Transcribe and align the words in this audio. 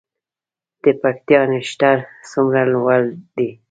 د 0.83 0.85
پکتیا 1.01 1.41
نښتر 1.51 1.97
څومره 2.31 2.61
لوړ 2.73 3.01
دي؟ 3.35 3.49